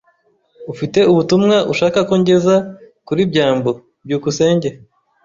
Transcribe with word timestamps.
Ufite 0.73 0.99
ubutumwa 1.11 1.55
ushaka 1.73 1.99
ko 2.07 2.13
ngeza 2.21 2.55
kuri 3.07 3.21
byambo? 3.31 3.69
byukusenge 4.05 4.69